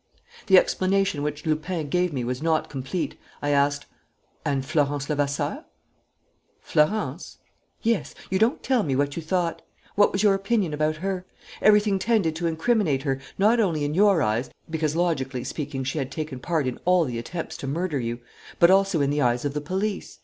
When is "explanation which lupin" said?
0.57-1.89